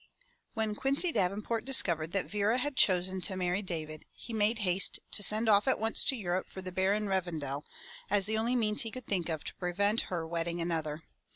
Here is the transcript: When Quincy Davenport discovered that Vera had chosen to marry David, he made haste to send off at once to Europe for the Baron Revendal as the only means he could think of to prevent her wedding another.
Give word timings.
When 0.55 0.73
Quincy 0.73 1.11
Davenport 1.11 1.63
discovered 1.63 2.11
that 2.13 2.25
Vera 2.25 2.57
had 2.57 2.75
chosen 2.75 3.21
to 3.21 3.35
marry 3.37 3.61
David, 3.61 4.03
he 4.15 4.33
made 4.33 4.57
haste 4.57 4.97
to 5.11 5.21
send 5.21 5.47
off 5.47 5.67
at 5.67 5.77
once 5.77 6.03
to 6.05 6.15
Europe 6.15 6.49
for 6.49 6.63
the 6.63 6.71
Baron 6.71 7.05
Revendal 7.05 7.65
as 8.09 8.25
the 8.25 8.35
only 8.39 8.55
means 8.55 8.81
he 8.81 8.89
could 8.89 9.05
think 9.05 9.29
of 9.29 9.43
to 9.43 9.55
prevent 9.57 10.01
her 10.09 10.25
wedding 10.25 10.59
another. 10.59 11.03